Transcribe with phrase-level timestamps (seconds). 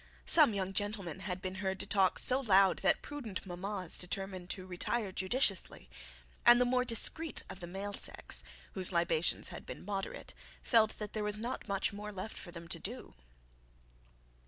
[0.25, 4.65] Some young gentlemen had been heard to talk so loud that prudent mammas determined to
[4.65, 5.91] retire judiciously,
[6.43, 10.33] and the more discreet of the male sex, whose libation had been moderate,
[10.63, 13.13] felt that there was not much more left for them to do.